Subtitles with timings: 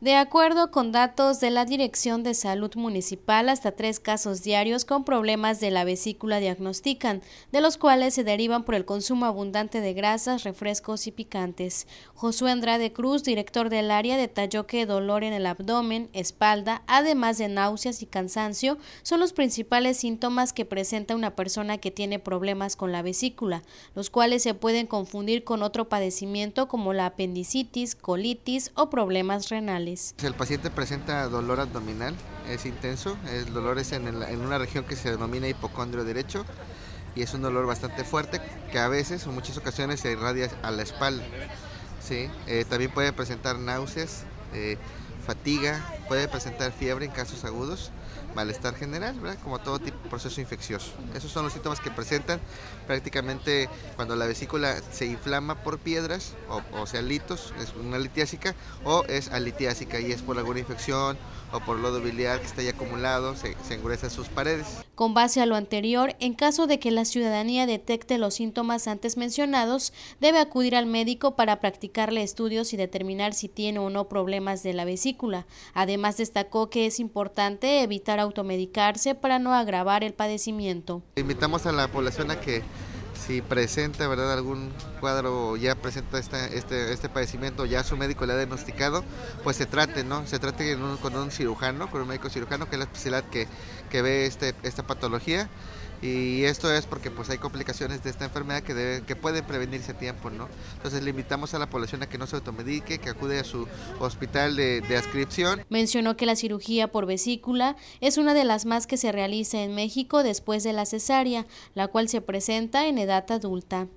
[0.00, 5.04] De acuerdo con datos de la Dirección de Salud Municipal, hasta tres casos diarios con
[5.04, 7.20] problemas de la vesícula diagnostican,
[7.52, 11.86] de los cuales se derivan por el consumo abundante de grasas, refrescos y picantes.
[12.14, 17.48] Josué Andrade Cruz, director del área, detalló que dolor en el abdomen, espalda, además de
[17.48, 22.90] náuseas y cansancio, son los principales síntomas que presenta una persona que tiene problemas con
[22.90, 23.62] la vesícula,
[23.94, 29.89] los cuales se pueden confundir con otro padecimiento como la apendicitis, colitis o problemas renales.
[30.22, 32.14] El paciente presenta dolor abdominal,
[32.48, 36.44] es intenso, el dolor es en, una región que se denomina hipocondrio derecho
[37.16, 38.40] y es un dolor bastante fuerte
[38.70, 41.24] que a veces o muchas ocasiones se irradia a la espalda.
[42.00, 42.30] ¿sí?
[42.46, 44.78] Eh, también puede presentar náuseas, eh,
[45.20, 47.90] fatiga, puede presentar fiebre en casos agudos,
[48.34, 50.92] malestar general, como todo tipo proceso infeccioso.
[51.14, 52.40] Esos son los síntomas que presentan
[52.86, 56.34] prácticamente cuando la vesícula se inflama por piedras,
[56.72, 61.18] o, sea, litos, es una litiásica, o es alitiásica y es por alguna infección
[61.52, 64.66] o por lodo biliar que está ahí acumulado, se, se engruesan sus paredes.
[64.94, 69.16] Con base a lo anterior, en caso de que la ciudadanía detecte los síntomas antes
[69.16, 74.62] mencionados, debe acudir al médico para practicarle estudios y determinar si tiene o no problemas
[74.62, 75.09] de la vesícula.
[75.74, 81.02] Además, destacó que es importante evitar automedicarse para no agravar el padecimiento.
[81.16, 82.62] Invitamos a la población a que
[83.26, 88.36] si presenta verdad algún cuadro ya presenta este, este padecimiento, ya su médico le ha
[88.36, 89.04] diagnosticado,
[89.44, 90.26] pues se trate, ¿no?
[90.26, 93.46] Se trate con un cirujano, con un médico cirujano, que es la especialidad que,
[93.90, 95.48] que ve este, esta patología
[96.02, 99.98] y esto es porque pues hay complicaciones de esta enfermedad que, que pueden prevenirse a
[99.98, 100.48] tiempo, ¿no?
[100.76, 103.66] Entonces le invitamos a la población a que no se automedique, que acude a su
[103.98, 105.64] hospital de, de adscripción.
[105.68, 109.74] Mencionó que la cirugía por vesícula es una de las más que se realiza en
[109.74, 113.88] México después de la cesárea, la cual se presenta en edad adulta.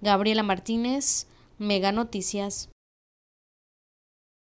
[0.00, 1.26] Gabriela Martínez,
[1.58, 2.68] Mega Noticias.